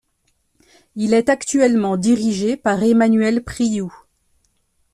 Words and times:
Il 0.95 1.13
est 1.13 1.29
actuellement 1.29 1.95
dirigé 1.95 2.57
par 2.57 2.81
Emmanuel 2.81 3.43
Priou. 3.43 3.95